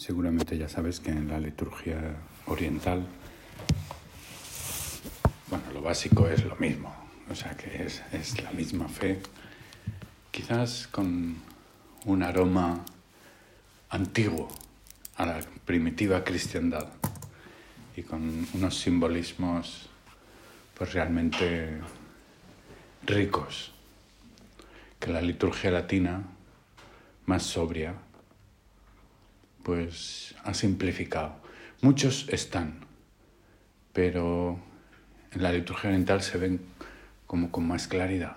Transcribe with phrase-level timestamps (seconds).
[0.00, 2.16] Seguramente ya sabes que en la liturgia
[2.46, 3.06] oriental,
[5.50, 6.90] bueno, lo básico es lo mismo,
[7.30, 9.20] o sea que es, es la misma fe,
[10.30, 11.36] quizás con
[12.06, 12.82] un aroma
[13.90, 14.48] antiguo
[15.16, 16.88] a la primitiva cristiandad
[17.94, 19.90] y con unos simbolismos
[20.78, 21.78] pues realmente
[23.04, 23.72] ricos
[24.98, 26.22] que la liturgia latina
[27.26, 27.96] más sobria
[29.70, 31.36] pues ha simplificado.
[31.80, 32.80] Muchos están,
[33.92, 34.58] pero
[35.30, 36.60] en la liturgia oriental se ven
[37.28, 38.34] como con más claridad.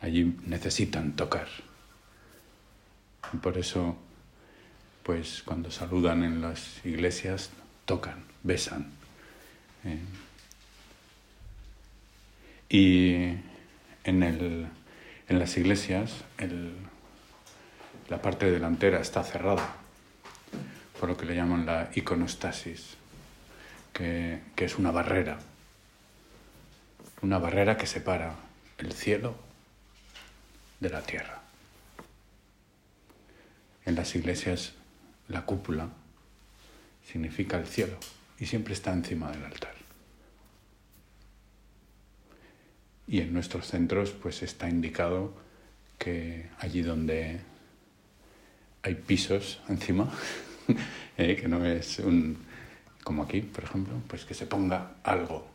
[0.00, 1.46] Allí necesitan tocar.
[3.32, 3.96] Y por eso,
[5.04, 7.50] pues cuando saludan en las iglesias,
[7.84, 8.88] tocan, besan.
[9.84, 10.00] Eh,
[12.68, 13.14] y
[14.02, 14.66] en, el,
[15.28, 16.74] en las iglesias el,
[18.08, 19.76] la parte delantera está cerrada,
[21.00, 22.96] por lo que le llaman la iconostasis,
[23.92, 25.38] que, es una barrera,
[27.22, 28.34] una barrera que separa
[28.78, 29.36] el cielo
[30.80, 31.40] de la tierra.
[33.86, 34.72] En las iglesias
[35.28, 35.88] la cúpula
[37.06, 37.96] significa el cielo
[38.38, 39.74] y siempre está encima del altar.
[43.06, 45.34] Y en nuestros centros pues está indicado
[45.98, 47.40] que allí donde
[48.84, 50.10] hay pisos encima,
[51.16, 52.36] eh, que no es un,
[53.02, 55.46] como aquí, por ejemplo, pues que se ponga algo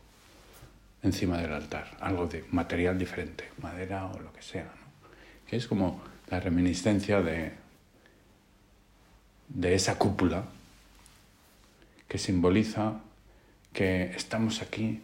[1.03, 4.89] encima del altar, algo de material diferente, madera o lo que sea, ¿no?
[5.47, 7.51] que es como la reminiscencia de,
[9.47, 10.45] de esa cúpula
[12.07, 12.99] que simboliza
[13.73, 15.03] que estamos aquí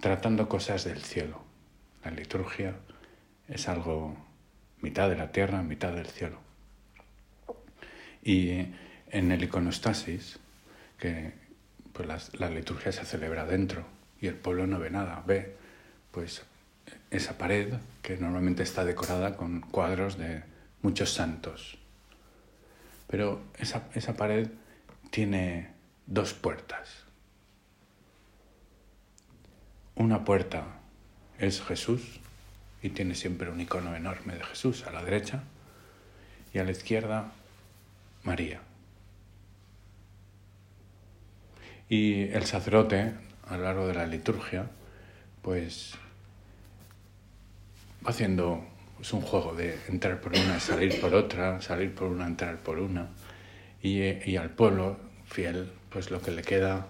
[0.00, 1.42] tratando cosas del cielo.
[2.04, 2.76] La liturgia
[3.48, 4.16] es algo
[4.80, 6.47] mitad de la tierra, mitad del cielo.
[8.28, 8.66] Y
[9.08, 10.38] en el iconostasis,
[10.98, 11.32] que
[11.94, 12.06] pues
[12.38, 13.86] la, liturgia se celebra dentro
[14.20, 15.56] y el pueblo no ve nada, ve
[16.10, 16.42] pues
[17.10, 20.42] esa pared que normalmente está decorada con cuadros de
[20.82, 21.78] muchos santos.
[23.06, 24.50] Pero esa, esa pared
[25.08, 25.70] tiene
[26.06, 27.04] dos puertas.
[29.94, 30.66] Una puerta
[31.38, 32.20] es Jesús
[32.82, 35.44] y tiene siempre un icono enorme de Jesús a la derecha
[36.52, 37.32] y a la izquierda
[38.28, 38.60] María.
[41.88, 43.14] Y el sacerdote,
[43.48, 44.66] a lo largo de la liturgia,
[45.40, 45.94] pues
[48.04, 48.62] va haciendo
[48.96, 52.78] pues, un juego de entrar por una, salir por otra, salir por una, entrar por
[52.78, 53.08] una.
[53.82, 56.88] Y, y al pueblo fiel, pues lo que le queda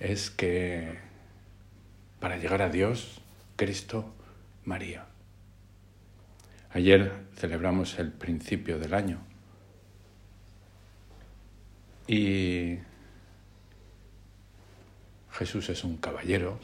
[0.00, 0.98] es que
[2.18, 3.20] para llegar a Dios,
[3.54, 4.12] Cristo,
[4.64, 5.06] María.
[6.70, 9.27] Ayer celebramos el principio del año
[12.08, 12.78] y
[15.30, 16.58] Jesús es un caballero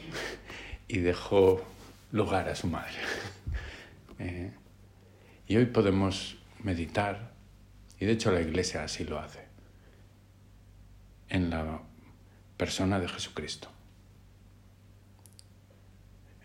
[0.87, 1.63] y dejó
[2.11, 2.97] lugar a su madre.
[4.17, 4.49] Eh,
[5.45, 7.33] y hoy podemos meditar,
[7.99, 9.43] y de hecho la Iglesia así lo hace,
[11.27, 11.81] en la
[12.55, 13.67] persona de Jesucristo,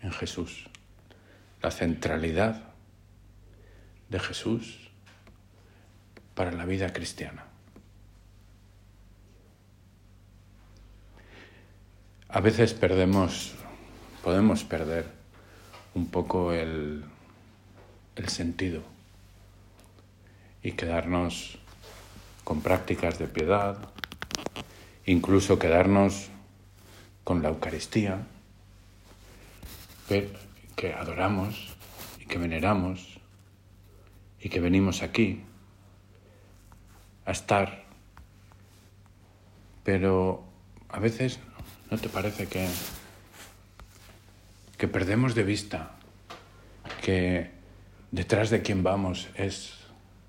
[0.01, 0.69] en Jesús,
[1.61, 2.73] la centralidad
[4.09, 4.91] de Jesús
[6.35, 7.50] para la vida cristiana.
[12.33, 13.51] A veces perdemos,
[14.23, 15.05] podemos perder
[15.93, 17.03] un poco el,
[18.15, 18.83] el sentido
[20.63, 21.57] y quedarnos
[22.45, 23.77] con prácticas de piedad,
[25.05, 26.29] incluso quedarnos
[27.25, 28.25] con la Eucaristía,
[30.07, 31.75] que adoramos
[32.17, 33.19] y que veneramos
[34.39, 35.41] y que venimos aquí
[37.25, 37.83] a estar,
[39.83, 40.45] pero
[40.87, 41.37] a veces
[41.91, 42.69] ¿No te parece que,
[44.77, 45.91] que perdemos de vista
[47.01, 47.51] que
[48.11, 49.73] detrás de quien vamos es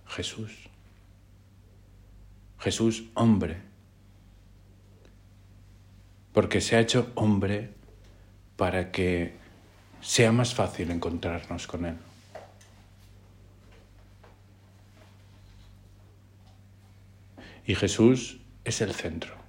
[0.08, 0.68] Jesús?
[2.58, 3.62] Jesús hombre,
[6.32, 7.70] porque se ha hecho hombre
[8.56, 9.36] para que
[10.00, 11.96] sea más fácil encontrarnos con Él.
[17.64, 19.41] Y Jesús es el centro.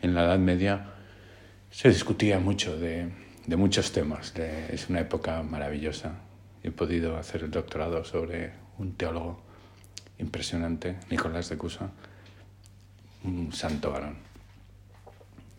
[0.00, 0.94] En la Edad Media
[1.70, 3.10] se discutía mucho de,
[3.56, 4.34] muchos temas.
[4.36, 6.20] es una época maravillosa.
[6.62, 9.42] He podido hacer el doctorado sobre un teólogo
[10.18, 11.90] impresionante, Nicolás de Cusa,
[13.24, 14.16] un santo varón.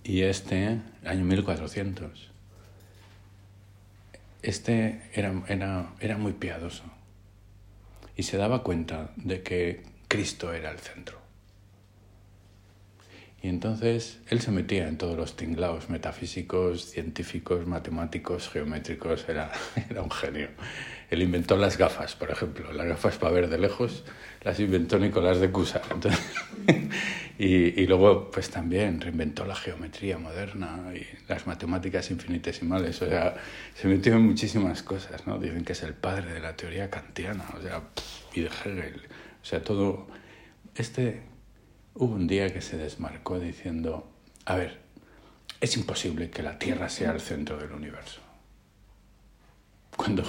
[0.03, 2.31] Y este, año 1400,
[4.41, 6.83] este era, era, era muy piadoso.
[8.15, 11.28] y se daba cuenta de que Cristo era el centro.
[13.41, 19.51] Y entonces él se metía en todos los tinglaos metafísicos, científicos, matemáticos, geométricos, era,
[19.89, 20.49] era un genio.
[21.09, 24.03] Él inventó las gafas, por ejemplo, las gafas para ver de lejos,
[24.41, 25.81] las inventó Nicolás de Cusa.
[27.39, 33.01] y, y, luego, pues también reinventó la geometría moderna y las matemáticas infinitesimales.
[33.01, 33.35] O sea,
[33.73, 35.39] se metió en muchísimas cosas, ¿no?
[35.39, 37.81] Dicen que es el padre de la teoría kantiana, o sea,
[38.33, 39.01] y de Hegel.
[39.41, 40.07] O sea, todo...
[40.75, 41.28] Este
[41.95, 44.09] Hubo un día que se desmarcó diciendo,
[44.45, 44.79] a ver,
[45.59, 48.21] es imposible que la Tierra sea el centro del universo.
[49.95, 50.23] Cuando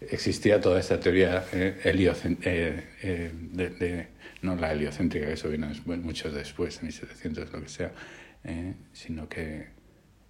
[0.00, 4.08] existía toda esta teoría eh, eh, eh, de,
[4.42, 7.92] no la heliocéntrica, que eso vino mucho después, en 1700, lo que sea,
[8.92, 9.66] sino que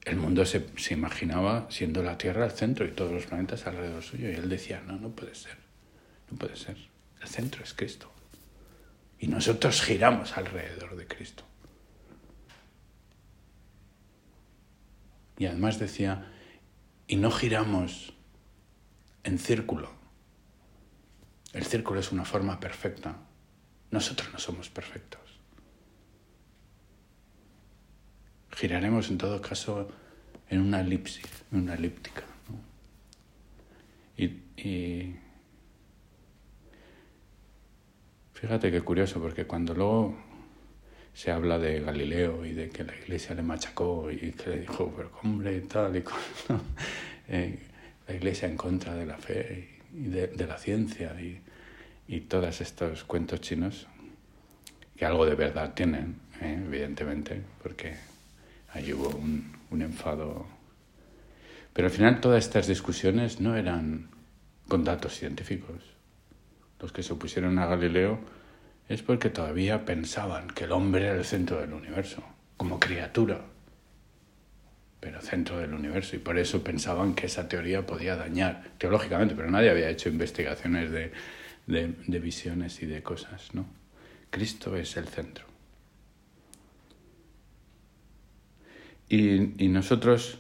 [0.05, 4.03] el mundo se, se, imaginaba siendo la Tierra el centro y todos los planetas alrededor
[4.03, 4.31] suyo.
[4.31, 5.59] Y él decía, no, no puede ser,
[6.31, 6.77] no puede ser.
[7.21, 8.11] El centro es Cristo.
[9.19, 11.45] Y nosotros giramos alrededor de Cristo.
[15.39, 16.33] Y además decía,
[17.07, 18.13] y no giramos
[19.25, 19.91] en círculo.
[21.53, 23.17] El círculo es una forma perfecta.
[23.91, 25.21] Nosotros no somos perfectos.
[28.51, 29.89] Giraremos en todo caso
[30.51, 32.25] en una elipsis, en una elíptica.
[34.17, 35.15] Y,
[38.41, 40.17] Fíjate qué curioso, porque cuando luego
[41.13, 44.95] se habla de Galileo y de que la iglesia le machacó y que le dijo,
[44.97, 46.21] pero hombre, tal y cual,
[47.29, 47.59] eh,
[48.07, 51.41] la iglesia en contra de la fe y de, de la ciencia y,
[52.07, 53.89] y, todos estos cuentos chinos,
[54.97, 57.97] que algo de verdad tienen, eh, evidentemente, porque
[58.73, 60.47] ahí hubo un, un enfado.
[61.73, 64.11] Pero al final todas estas discusiones no eran
[64.69, 65.98] con datos científicos
[66.81, 68.19] los que se opusieron a Galileo,
[68.89, 72.23] es porque todavía pensaban que el hombre era el centro del universo,
[72.57, 73.43] como criatura,
[75.01, 79.51] pero centro del universo, y por eso pensaban que esa teoría podía dañar teológicamente, pero
[79.51, 81.13] nadie había hecho investigaciones de,
[81.67, 83.67] de, visiones y de cosas, ¿no?
[84.31, 85.45] Cristo es el centro.
[89.09, 90.39] Y, y nosotros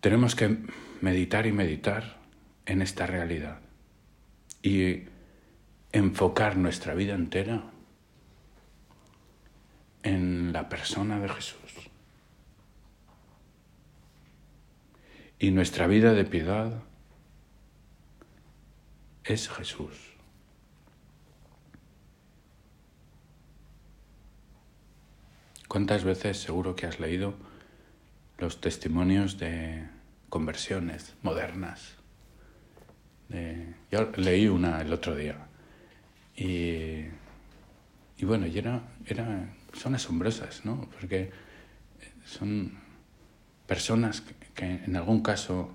[0.00, 0.58] tenemos que
[1.00, 2.18] meditar y meditar
[2.66, 3.60] en esta realidad
[4.62, 5.04] y
[5.92, 7.62] enfocar nuestra vida entera
[10.02, 11.90] en la persona de Jesús.
[15.38, 16.82] Y nuestra vida de piedad
[19.24, 19.94] es Jesús.
[25.68, 27.34] ¿Cuántas veces seguro que has leído
[28.38, 29.86] los testimonios de
[30.30, 31.97] conversiones modernas
[33.30, 35.48] yo leí una el otro día
[36.36, 37.04] y,
[38.16, 40.88] y bueno, y era, era, son asombrosas, ¿no?
[40.98, 41.30] Porque
[42.24, 42.78] son
[43.66, 44.22] personas
[44.54, 45.74] que, en algún caso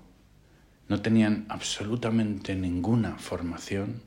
[0.88, 4.02] no tenían absolutamente ninguna formación.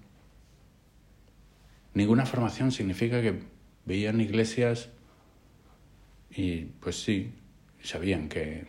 [1.94, 3.42] Ninguna formación significa que
[3.86, 4.90] veían iglesias
[6.30, 7.34] y pues sí,
[7.82, 8.68] sabían que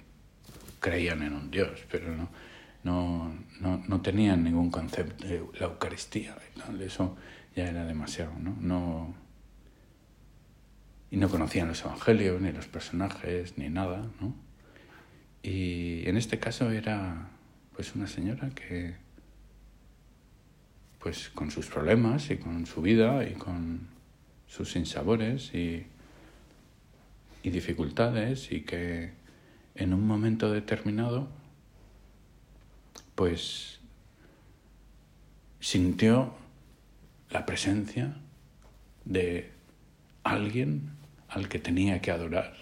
[0.81, 2.31] creían en un Dios, pero no,
[2.85, 6.37] no, no, no tenían ningún concepto de la Eucaristía
[6.81, 7.17] eso
[7.55, 8.57] ya era demasiado, ¿no?
[8.61, 9.15] no
[11.11, 14.35] y no conocían los evangelios, ni los personajes, ni nada, ¿no?
[15.43, 17.31] Y en este caso era
[17.75, 18.97] pues una señora que
[20.99, 23.89] pues con sus problemas y con su vida y con
[24.47, 25.87] sus sinsabores y,
[27.43, 29.13] y dificultades y que
[29.77, 31.29] en un momento determinado
[33.19, 33.81] pues
[35.59, 36.37] sintió
[37.31, 38.17] la presencia
[39.05, 39.51] de
[40.23, 40.91] alguien
[41.29, 42.55] al que tenía que adorar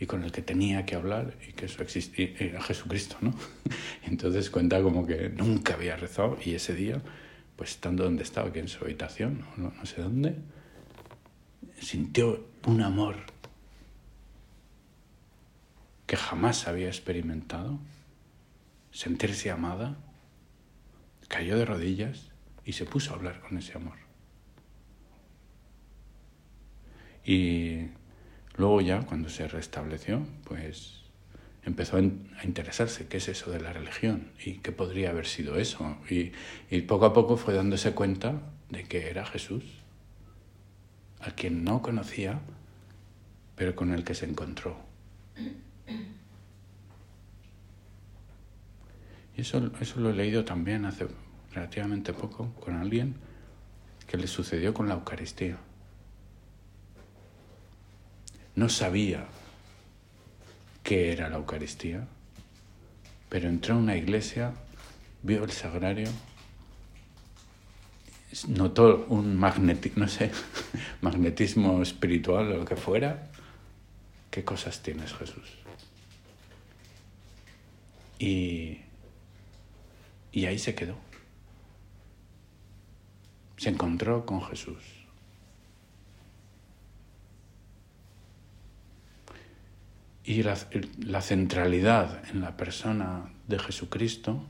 [0.00, 3.34] y con el que tenía que hablar y que eso existía, era Jesucristo, ¿no?
[4.02, 7.02] Entonces cuenta como que nunca había rezado y ese día,
[7.56, 10.36] pues estando donde estaba, que en su habitación, no, no sé dónde,
[11.82, 13.16] sintió un amor
[16.06, 17.78] que jamás había experimentado
[18.98, 19.96] sentirse amada,
[21.28, 22.32] cayó de rodillas
[22.64, 23.96] y se puso a hablar con ese amor.
[27.24, 27.90] Y
[28.56, 31.04] luego ya, cuando se restableció, pues
[31.62, 35.96] empezó a interesarse qué es eso de la religión y qué podría haber sido eso.
[36.10, 36.32] Y,
[36.68, 39.62] y poco a poco fue dándose cuenta de que era Jesús,
[41.20, 42.40] a quien no conocía,
[43.54, 44.76] pero con el que se encontró.
[49.38, 51.06] Y eso, eso lo he leído también hace
[51.52, 53.14] relativamente poco con alguien
[54.08, 55.58] que le sucedió con la Eucaristía.
[58.56, 59.28] No sabía
[60.82, 62.08] qué era la Eucaristía,
[63.28, 64.54] pero entró a una iglesia,
[65.22, 66.08] vio el sagrario,
[68.48, 70.32] notó un magnetismo, no sé,
[71.00, 73.30] magnetismo espiritual o lo que fuera.
[74.32, 75.58] ¿Qué cosas tienes, Jesús?
[78.18, 78.78] Y,
[80.32, 80.96] y ahí se quedó.
[83.56, 84.82] Se encontró con Jesús.
[90.24, 94.44] Y la, centralidad en la persona de Jesucristo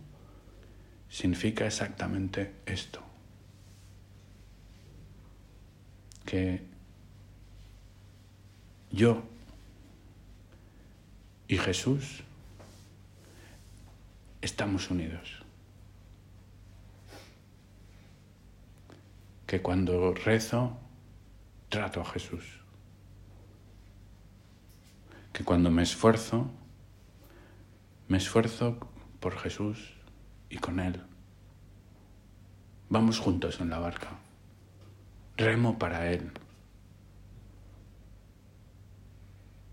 [1.09, 3.01] significa exactamente esto.
[6.27, 6.63] Que
[8.91, 9.23] yo
[11.47, 12.25] y Jesús
[14.43, 15.48] estamos unidos.
[19.49, 20.77] Que cuando rezo,
[21.71, 22.45] trato a Jesús.
[25.33, 26.51] Que cuando me esfuerzo,
[28.09, 28.79] me esfuerzo
[29.21, 29.95] por Jesús
[30.51, 31.03] y con Él.
[32.91, 34.19] Vamos juntos en la barca.
[35.39, 36.31] Remo para Él.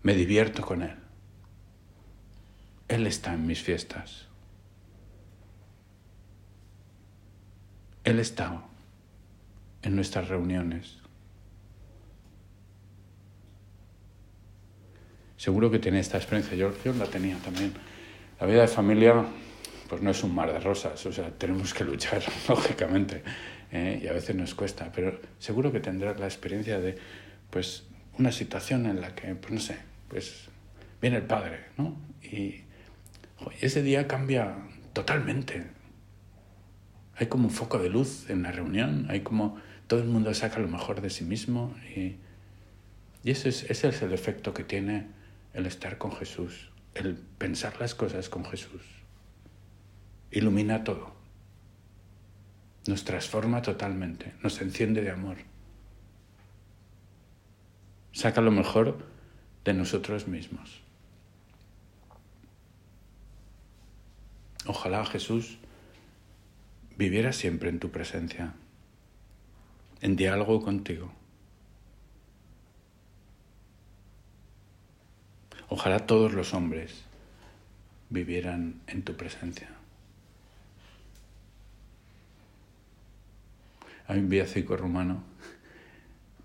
[0.02, 0.96] Me divierto con Él.
[2.88, 4.26] Él está en mis fiestas.
[8.04, 8.62] Él está
[9.86, 10.98] en nuestras reuniones.
[15.36, 17.72] Seguro que tiene esta experiencia, yo, yo, la tenía también.
[18.40, 19.24] La vida de familia
[19.88, 23.22] pues no es un mar de rosas, o sea, tenemos que luchar, lógicamente,
[23.70, 24.00] ¿eh?
[24.02, 26.96] y a veces nos cuesta, pero seguro que tendrás la experiencia de
[27.50, 27.84] pues
[28.18, 29.78] una situación en la que, pues no sé,
[30.08, 30.48] pues
[31.00, 31.96] viene el padre, ¿no?
[32.20, 32.64] Y
[33.60, 34.56] ese día cambia
[34.92, 35.76] totalmente
[37.18, 40.58] hay como un foco de luz en la reunión, hay como todo el mundo saca
[40.58, 42.16] lo mejor de sí mismo y,
[43.24, 45.08] ese, es, ese es el efecto que tiene
[45.52, 48.82] el estar con Jesús, el pensar las cosas con Jesús.
[50.30, 51.12] Ilumina todo,
[52.86, 55.38] nos transforma totalmente, nos enciende de amor,
[58.12, 59.06] saca lo mejor
[59.64, 60.82] de nosotros mismos.
[64.66, 65.58] Ojalá Jesús
[66.96, 68.54] viviera siempre en tu presencia,
[70.00, 71.12] en diálogo contigo.
[75.68, 77.02] Ojalá todos los hombres
[78.10, 79.68] vivieran en tu presencia.
[84.06, 85.24] Hay un villancico rumano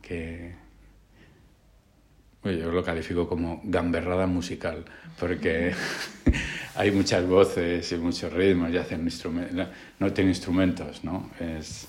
[0.02, 0.56] que
[2.44, 4.84] yo lo califico como gamberrada musical,
[5.20, 5.74] porque
[6.76, 9.68] hay muchas voces y muchos ritmos y hacen instrumentos,
[10.00, 11.30] no, tiene instrumentos, ¿no?
[11.40, 11.88] Es,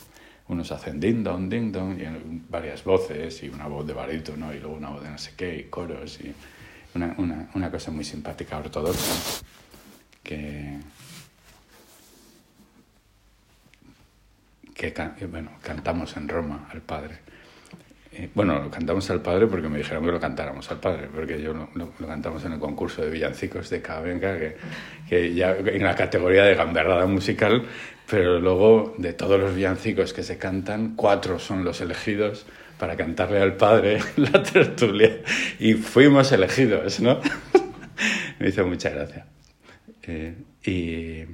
[0.49, 2.05] unos hacen ding dong, ding dong, y
[2.49, 5.57] varias voces y una voz de barítono y luego una voz de no sé qué
[5.59, 6.35] y coros y
[6.95, 9.45] una, una, una cosa muy simpática ortodoxa
[10.23, 10.79] que,
[14.75, 17.21] que bueno, cantamos en Roma al Padre.
[18.15, 21.41] Eh, bueno, lo cantamos al padre porque me dijeron que lo cantáramos al padre, porque
[21.41, 24.57] yo lo, lo, cantamos en el concurso de villancicos de Cabenca, que,
[25.09, 27.65] que, ya en la categoría de gamberrada musical,
[28.11, 32.45] pero luego de todos los villancicos que se cantan, cuatro son los elegidos
[32.79, 35.23] para cantarle al padre la tertulia
[35.59, 37.19] y fuimos elegidos, ¿no?
[38.39, 39.25] me hizo mucha gracia.
[40.03, 40.35] Eh,
[40.67, 41.25] y,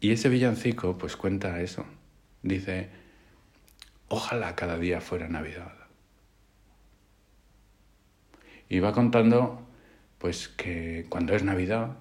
[0.00, 1.84] y ese villancico pues cuenta eso,
[2.42, 2.99] dice
[4.12, 5.72] Ojalá cada día fuera Navidad.
[8.68, 9.64] Y va contando,
[10.18, 11.96] pues, que cuando es Navidad,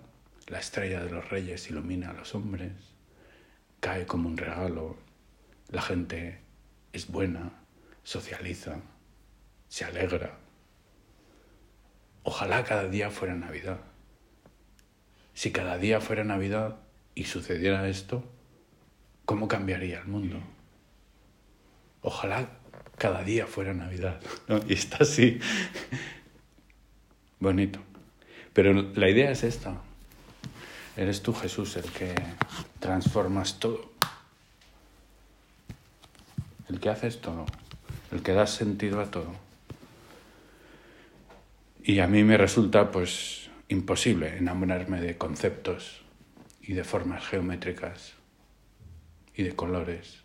[0.47, 2.71] la estrella de los reyes ilumina a los hombres,
[3.79, 4.97] cae como un regalo,
[5.67, 6.39] la gente
[6.93, 7.51] es buena,
[8.01, 8.77] socializa,
[9.67, 10.39] se alegra.
[12.23, 13.81] Ojalá cada día fuera Navidad.
[15.35, 16.79] Si cada día fuera Navidad
[17.13, 18.23] y sucediera esto,
[19.25, 20.41] ¿cómo cambiaría el mundo?
[22.01, 22.49] Ojalá
[22.97, 24.21] cada día fuera Navidad.
[24.67, 25.39] Y está así.
[27.39, 27.79] Bonito.
[28.53, 29.81] Pero la idea es esta.
[30.97, 32.13] Eres tú, Jesús, el que
[32.79, 33.89] transformas todo.
[36.67, 37.45] El que haces todo.
[38.11, 39.33] El que das sentido a todo.
[41.83, 46.01] Y a mí me resulta, pues, imposible enamorarme de conceptos
[46.61, 48.13] y de formas geométricas
[49.35, 50.18] y de colores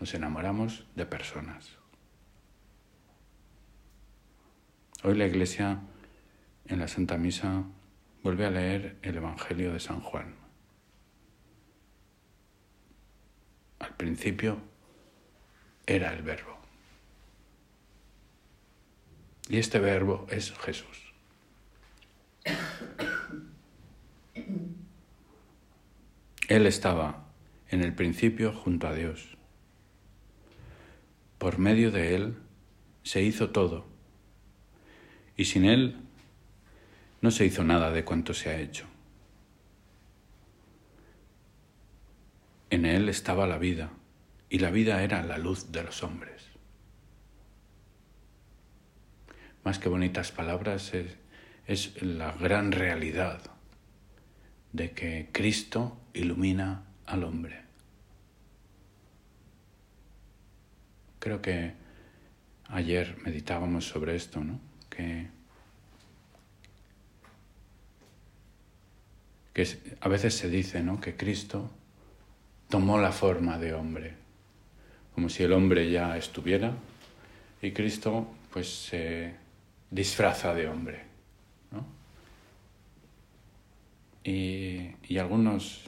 [0.00, 1.70] nos enamoramos de personas.
[5.02, 5.80] Hoy la Iglesia
[6.66, 7.64] en la Santa Misa
[8.22, 10.44] vuelve a leer el Evangelio de San Juan.
[14.04, 14.58] principio
[15.86, 16.58] era el verbo.
[19.48, 21.12] Y este verbo es Jesús.
[26.48, 27.24] Él estaba
[27.70, 29.33] en el principio junto a Dios.
[31.44, 32.38] Por medio de Él
[33.02, 33.84] se hizo todo.
[35.36, 35.98] Y sin Él
[37.20, 38.86] no se hizo nada de cuanto se ha hecho.
[42.70, 43.90] En Él estaba la vida,
[44.48, 46.46] y la vida era la luz de los hombres.
[49.64, 51.18] Más que bonitas palabras, es,
[51.66, 53.42] es la gran realidad
[54.72, 57.63] de que Cristo ilumina al hombre.
[61.24, 61.72] Creo que
[62.68, 64.60] ayer meditábamos sobre esto, ¿no?
[64.90, 65.28] Que,
[69.54, 71.00] que a veces se dice, ¿no?
[71.00, 71.70] Que Cristo
[72.68, 74.16] tomó la forma de hombre,
[75.14, 76.74] como si el hombre ya estuviera
[77.62, 79.32] y Cristo pues se
[79.90, 81.04] disfraza de hombre.
[81.70, 81.86] ¿no?
[84.24, 85.84] Y, y, algunos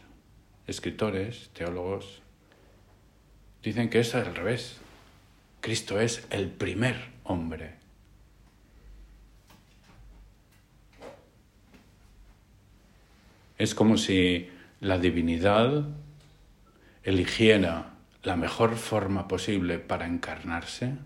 [0.66, 2.22] escritores, teólogos,
[3.62, 4.80] dicen que es al revés.
[5.66, 6.94] Cristo es el primer
[7.24, 7.74] hombre.
[13.58, 15.88] Es como si la divinidad
[17.02, 20.98] eligiera la mejor forma posible para encarnarse,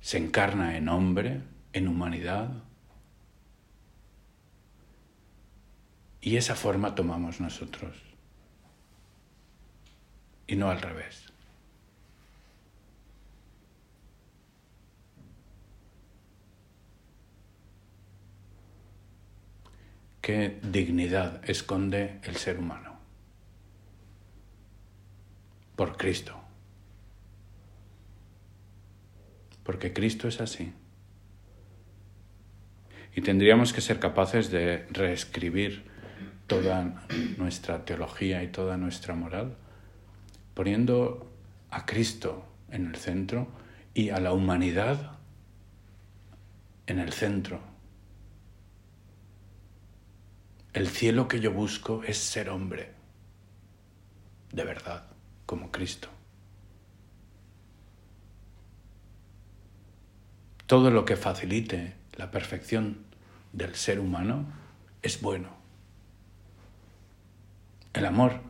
[0.00, 2.50] se encarna en hombre, en humanidad,
[6.20, 7.96] y esa forma tomamos nosotros,
[10.48, 11.29] y no al revés.
[20.20, 22.90] ¿Qué dignidad esconde el ser humano?
[25.80, 26.38] por Cristo.
[29.64, 30.74] Porque Cristo es así.
[33.16, 35.84] Y tendríamos que ser capaces de reescribir
[36.46, 37.06] toda
[37.38, 39.56] nuestra teología y toda nuestra moral,
[40.52, 41.32] poniendo
[41.70, 43.48] a Cristo en el centro
[43.94, 45.12] y a la humanidad
[46.86, 47.69] en el centro.
[50.72, 52.92] El cielo que yo busco es ser hombre,
[54.52, 55.04] de verdad
[55.44, 56.08] como Cristo.
[60.66, 62.98] Todo lo que facilite la perfección
[63.52, 64.46] del ser humano
[65.02, 65.48] es bueno.
[67.92, 68.40] El amor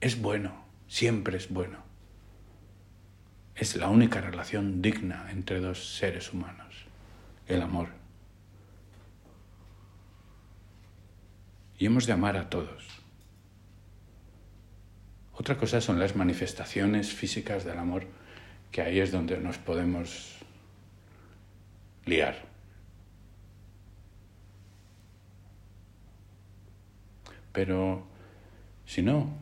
[0.00, 1.78] es bueno, siempre es bueno.
[3.56, 6.86] Es la única relación digna entre dos seres humanos,
[7.48, 8.03] el amor.
[11.84, 12.88] Y hemos de amar a todos.
[15.34, 18.06] Otra cosa son las manifestaciones físicas del amor,
[18.72, 20.38] que ahí es donde nos podemos
[22.06, 22.46] liar.
[27.52, 28.06] Pero
[28.86, 29.36] si no,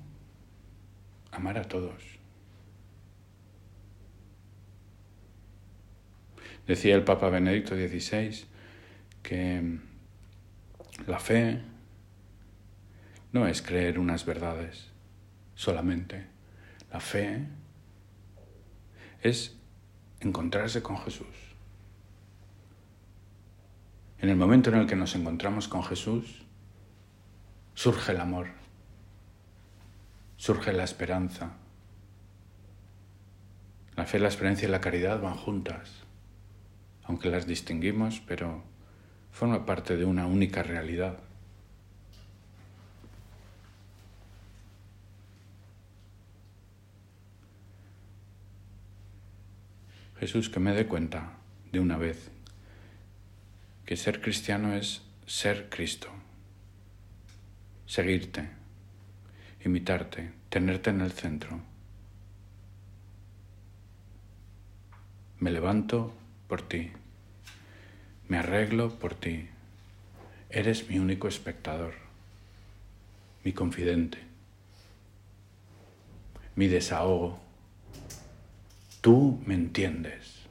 [1.30, 2.02] amar a todos.
[6.66, 8.46] Decía el Papa Benedicto XVI
[9.22, 9.78] que
[11.06, 11.70] la fe
[13.32, 14.90] no es creer unas verdades,
[15.54, 16.26] solamente.
[16.92, 17.46] La fe
[19.22, 19.56] es
[20.20, 21.26] encontrarse con Jesús.
[24.18, 26.44] En el momento en el que nos encontramos con Jesús,
[27.74, 28.48] surge el amor,
[30.36, 31.54] surge la esperanza.
[33.96, 36.04] La fe, la esperanza y la caridad van juntas,
[37.04, 38.62] aunque las distinguimos, pero
[39.32, 41.18] forman parte de una única realidad.
[50.22, 51.32] Jesús, que me dé cuenta
[51.72, 52.30] de una vez
[53.84, 56.10] que ser cristiano es ser Cristo,
[57.86, 58.48] seguirte,
[59.64, 61.60] imitarte, tenerte en el centro.
[65.40, 66.14] Me levanto
[66.46, 66.92] por ti,
[68.28, 69.48] me arreglo por ti,
[70.50, 71.94] eres mi único espectador,
[73.42, 74.18] mi confidente,
[76.54, 77.40] mi desahogo
[79.02, 80.46] Tú me entiendes.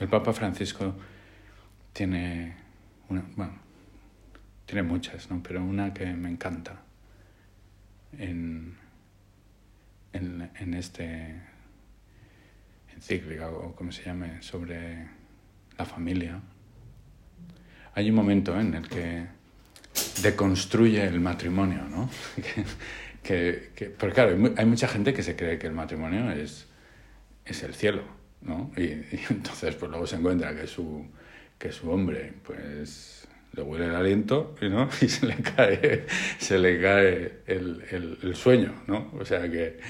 [0.00, 0.94] El Papa Francisco
[1.92, 2.56] tiene
[3.08, 3.52] una, bueno,
[4.66, 5.40] tiene muchas, ¿no?
[5.40, 6.82] pero una que me encanta
[8.18, 8.76] en,
[10.12, 11.40] en, en este
[12.92, 15.08] encíclica o como se llame sobre
[15.78, 16.40] la familia.
[17.94, 19.35] hay un momento en el que
[20.22, 22.08] deconstruye el matrimonio, ¿no?
[23.22, 26.66] que, que, porque claro, hay mucha gente que se cree que el matrimonio es,
[27.44, 28.02] es el cielo,
[28.42, 28.70] ¿no?
[28.76, 31.06] Y, entonces pues luego se encuentra que su,
[31.58, 34.88] que su hombre pues le huele el aliento ¿no?
[35.00, 36.06] y se le cae,
[36.38, 39.10] se le cae el, el, el sueño, ¿no?
[39.18, 39.80] O sea que,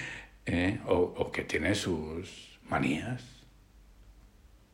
[0.47, 3.25] eh, o, o, que tiene sus manías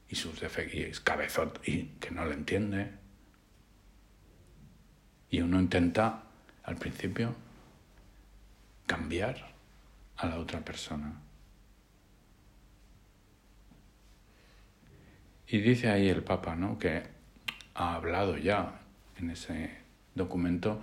[0.09, 1.03] y sus defectos,
[1.67, 3.02] y y que no le entiende.
[5.33, 6.25] Y uno intenta,
[6.63, 7.35] al principio,
[8.87, 9.55] cambiar
[10.19, 11.11] a la otra persona.
[15.49, 16.79] Y dice ahí el Papa, ¿no?
[16.79, 17.03] Que
[17.75, 18.79] ha hablado ya
[19.19, 19.71] en ese
[20.15, 20.83] documento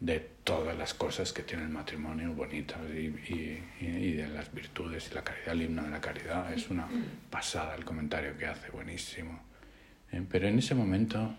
[0.00, 5.10] de todas las cosas que tiene el matrimonio bonitas y, y, y, de las virtudes
[5.10, 6.50] y la caridad, el himno de la caridad.
[6.50, 6.88] Es una
[7.28, 9.38] pasada el comentario que hace, buenísimo.
[10.12, 10.24] ¿Eh?
[10.26, 11.36] Pero en ese momento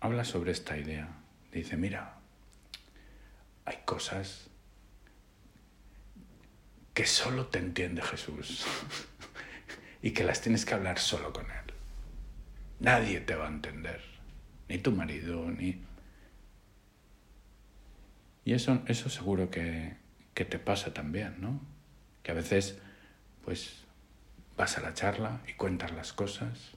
[0.00, 1.08] habla sobre esta idea.
[1.52, 2.16] Dice, mira,
[3.64, 4.48] hay cosas
[6.94, 8.66] que solo te entiende Jesús
[10.02, 11.74] y que las tienes que hablar solo con Él.
[12.80, 14.02] Nadie te va a entender,
[14.68, 15.82] ni tu marido, ni...
[18.44, 19.96] Y eso, eso seguro que,
[20.34, 21.60] que te pasa también, ¿no?
[22.22, 22.78] Que a veces,
[23.44, 23.84] pues,
[24.56, 26.72] vas a la charla y cuentas las cosas,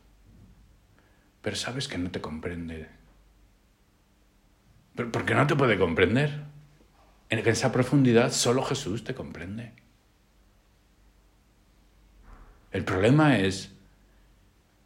[1.41, 2.89] pero sabes que no te comprende.
[4.95, 6.43] Porque no te puede comprender.
[7.29, 9.73] En esa profundidad solo Jesús te comprende.
[12.71, 13.71] El problema es,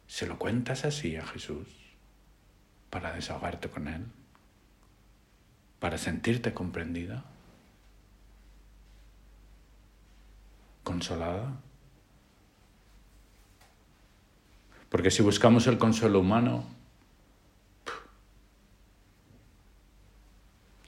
[0.06, 1.66] ¿se lo cuentas así a Jesús
[2.90, 4.04] para desahogarte con Él?
[5.78, 7.24] ¿Para sentirte comprendida?
[10.84, 11.60] ¿Consolada?
[14.88, 16.64] Porque si buscamos el consuelo humano,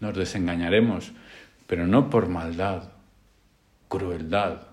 [0.00, 1.12] nos desengañaremos,
[1.66, 2.90] pero no por maldad,
[3.88, 4.70] crueldad,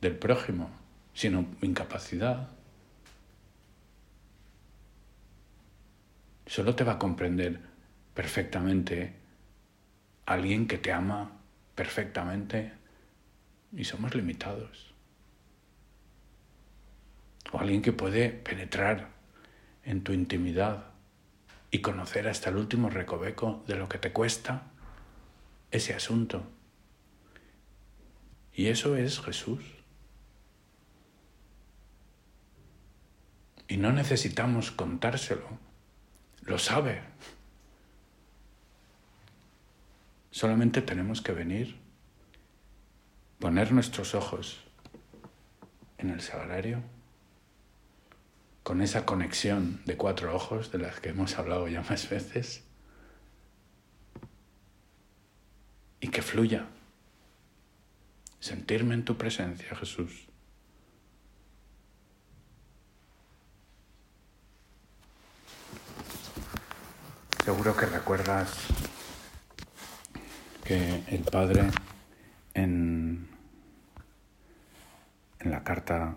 [0.00, 0.70] del prójimo,
[1.14, 2.48] sino incapacidad.
[6.46, 7.60] Solo te va a comprender
[8.14, 9.14] perfectamente
[10.26, 11.32] alguien que te ama
[11.74, 12.72] perfectamente
[13.74, 14.94] y somos limitados.
[17.52, 19.08] O alguien que puede penetrar
[19.84, 20.95] en tu intimidad
[21.70, 24.62] y conocer hasta el último recoveco de lo que te cuesta
[25.70, 26.44] ese asunto.
[28.52, 29.62] Y eso es Jesús.
[33.68, 35.46] Y no necesitamos contárselo.
[36.42, 37.02] Lo sabe.
[40.30, 41.76] Solamente tenemos que venir,
[43.38, 44.62] poner nuestros ojos
[45.98, 46.82] en el sagrario,
[48.66, 52.64] con esa conexión de cuatro ojos de las que hemos hablado ya más veces,
[56.00, 56.66] y que fluya.
[58.40, 60.26] Sentirme en tu presencia, Jesús.
[67.44, 68.52] Seguro que recuerdas
[70.64, 71.70] que el padre
[72.54, 73.28] en,
[75.38, 76.16] en la carta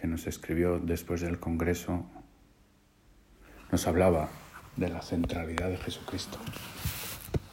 [0.00, 2.06] que nos escribió después del Congreso
[3.70, 4.30] nos hablaba
[4.76, 6.38] de la centralidad de Jesucristo.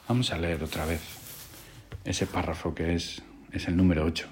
[0.08, 1.02] Vamos a leer otra vez
[2.06, 4.28] ese párrafo que es, es el número 8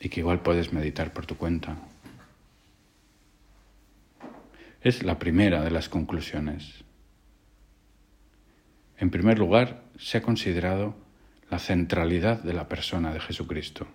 [0.00, 1.78] y que igual puedes meditar por tu cuenta.
[4.82, 6.84] Es la primera de las conclusiones.
[8.98, 10.94] En primer lugar, se ha considerado
[11.50, 13.88] la centralidad de la persona de Jesucristo,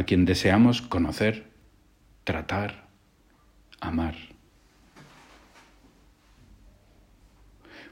[0.00, 1.50] a quien deseamos conocer,
[2.24, 2.88] tratar,
[3.82, 4.14] amar.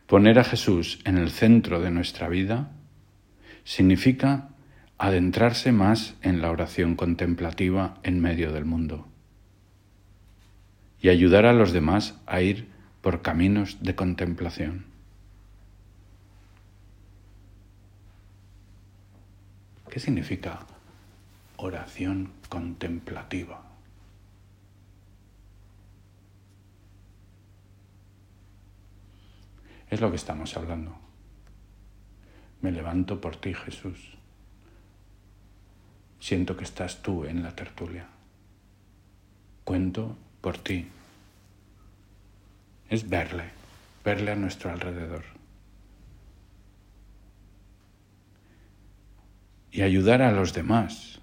[0.07, 2.71] Poner a Jesús en el centro de nuestra vida
[3.62, 4.49] significa
[4.97, 9.07] adentrarse más en la oración contemplativa en medio del mundo
[11.03, 12.68] y ayudar a los demás a ir
[13.03, 14.87] por caminos de contemplación.
[19.90, 20.61] ¿Qué significa
[21.59, 23.62] oración contemplativa?
[29.90, 30.97] Es lo que estamos hablando.
[32.62, 34.16] Me levanto por ti, Jesús.
[36.21, 38.09] Siento que estás tú en la tertulia.
[39.64, 40.88] Cuento por ti.
[42.88, 43.51] Es verle,
[44.05, 45.38] verle a nuestro alrededor.
[49.71, 51.21] y ayudar a los demás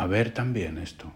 [0.00, 1.12] a ver también esto.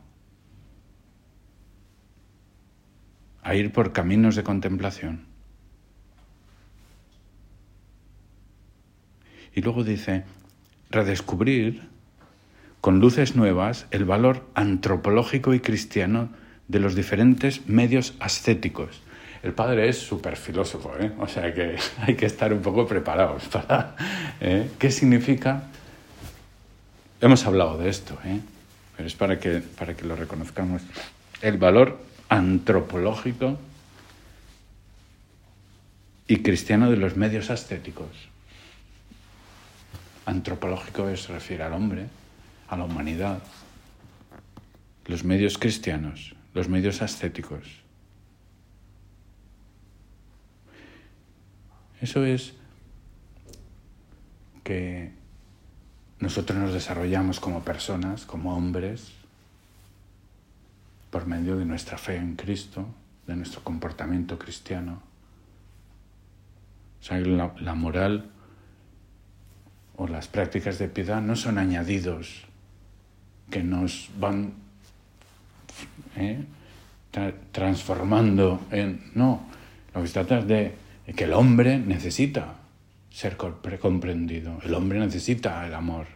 [3.43, 5.27] a ir por caminos de contemplación.
[9.55, 10.25] Y luego dice,
[10.91, 11.83] redescubrir
[12.81, 16.31] con luces nuevas el valor antropológico y cristiano
[16.69, 19.03] de los diferentes medios ascéticos.
[19.43, 21.13] El padre es súper filósofo, ¿eh?
[21.19, 23.95] o sea que hay que estar un poco preparados para...
[24.41, 24.71] ¿eh?
[24.79, 25.65] ¿Qué significa?
[27.21, 28.41] Hemos hablado de esto, ¿eh?
[28.97, 30.83] Pero es para que, para que lo reconozcamos.
[31.43, 33.59] El valor antropológico
[36.27, 38.09] y cristiano de los medios ascéticos.
[40.27, 42.07] Antropológico es refiere al hombre,
[42.69, 43.43] a la humanidad.
[45.07, 47.85] Los medios cristianos, los medios ascéticos.
[52.01, 52.55] Eso es
[54.63, 55.13] que
[56.21, 59.13] nosotros nos desarrollamos como personas, como hombres,
[61.11, 62.87] por medio de nuestra fe en Cristo,
[63.27, 65.01] de nuestro comportamiento cristiano.
[67.01, 68.31] O sea, la, moral
[69.97, 72.45] o las prácticas de piedad no son añadidos
[73.51, 74.55] que nos van
[76.17, 76.45] ¿eh?
[77.53, 79.11] transformando en...
[79.15, 79.47] No,
[79.95, 80.75] lo que se trata es de
[81.15, 82.55] que el hombre necesita
[83.15, 86.09] ser comprendido, el hombre necesita el amor.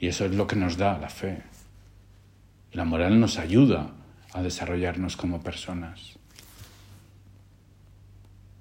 [0.00, 1.44] Y eso es lo que nos da la fe.
[2.72, 3.92] La moral nos ayuda
[4.32, 6.18] a desarrollarnos como personas.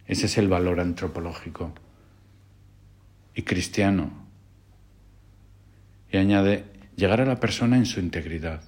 [0.05, 1.73] Ese es el valor antropológico
[3.33, 4.11] y cristiano.
[6.11, 8.61] Y añade, llegar a la persona en su integridad,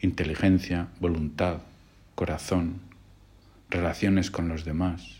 [0.00, 1.58] inteligencia, voluntad,
[2.14, 2.80] corazón,
[3.68, 5.18] relaciones con los demás.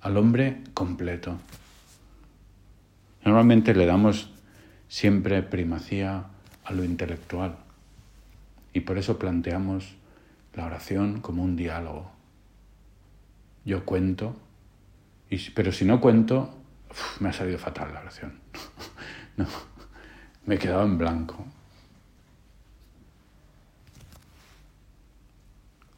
[0.00, 1.38] Al hombre completo.
[3.24, 4.30] Normalmente le damos
[4.88, 6.24] siempre primacía
[6.64, 7.56] a lo intelectual
[8.72, 9.94] y por eso planteamos
[10.54, 12.18] la oración como un diálogo
[13.68, 14.34] yo cuento,
[15.28, 16.54] y, pero si no cuento,
[17.20, 18.32] me ha salido fatal la oración.
[19.36, 19.46] no,
[20.46, 21.44] me he quedado en blanco.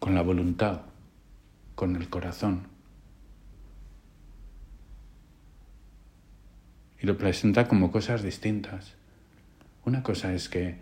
[0.00, 0.80] Con la voluntad,
[1.76, 2.66] con el corazón.
[7.02, 8.94] Y lo presenta como cosas distintas.
[9.84, 10.76] Una cosa es que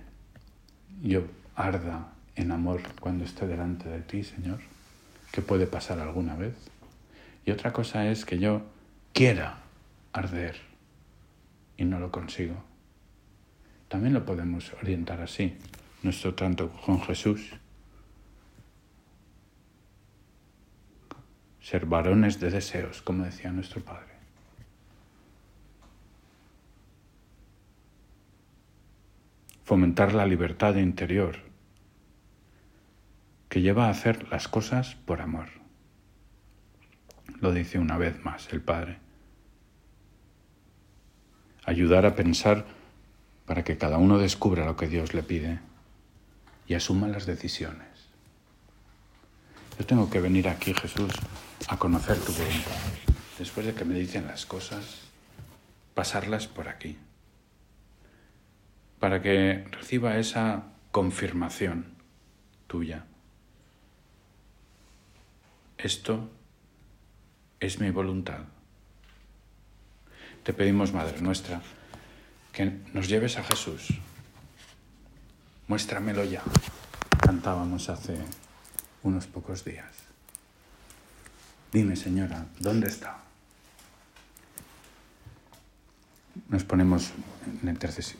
[1.02, 1.22] yo
[1.54, 4.60] arda en amor cuando esté delante de ti, Señor,
[5.30, 6.54] que puede pasar alguna vez.
[7.44, 8.62] Y otra cosa es que yo
[9.12, 9.58] quiera
[10.12, 10.56] arder
[11.76, 12.56] y no lo consigo.
[13.88, 15.56] También lo podemos orientar así,
[16.02, 17.54] nuestro tanto con Jesús.
[21.60, 24.17] Ser varones de deseos, como decía nuestro Padre.
[29.68, 31.40] Fomentar la libertad interior
[33.50, 35.50] que lleva a hacer las cosas por amor
[37.42, 38.98] lo dice una vez más el Padre.
[41.66, 42.64] Ayudar a pensar
[43.44, 45.58] para que cada uno descubra lo que Dios le pide
[46.66, 48.08] y asuma las decisiones.
[49.78, 51.12] Yo tengo que venir aquí, Jesús,
[51.68, 52.72] a conocer tu voluntad.
[53.38, 55.02] Después de que me dicen las cosas,
[55.92, 56.96] pasarlas por aquí.
[58.98, 61.94] Para que reciba esa confirmación
[62.66, 63.04] tuya.
[65.76, 66.28] Esto
[67.60, 68.40] es mi voluntad.
[70.42, 71.60] Te pedimos, Madre nuestra,
[72.52, 73.88] que nos lleves a Jesús.
[75.68, 76.42] Muéstramelo ya.
[77.20, 78.16] Cantábamos hace
[79.02, 79.92] unos pocos días.
[81.72, 83.27] Dime, Señora, ¿dónde está?
[86.48, 87.12] Nos ponemos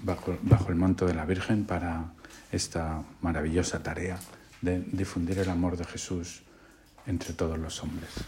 [0.03, 2.13] bajo, bajo el manto de la Virgen para
[2.53, 4.19] esta maravillosa tarea
[4.61, 6.43] de difundir el amor de Jesús
[7.07, 8.11] entre todos los hombres.